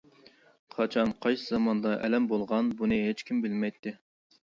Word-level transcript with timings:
قاچان، 0.77 1.11
قايسى 1.27 1.47
زاماندا 1.53 1.93
ئەلەم 2.09 2.29
بولغان، 2.35 2.75
بۇنى 2.83 3.01
ھېچكىم 3.07 3.47
بىلمەيتتى. 3.49 3.99